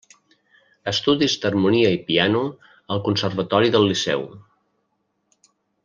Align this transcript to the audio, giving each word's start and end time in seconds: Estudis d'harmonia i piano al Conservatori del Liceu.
Estudis 0.91 1.35
d'harmonia 1.43 1.91
i 1.97 1.99
piano 2.09 2.41
al 2.97 3.05
Conservatori 3.09 3.71
del 3.77 3.87
Liceu. 3.93 4.27